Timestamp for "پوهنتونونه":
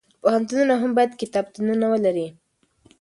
0.21-0.73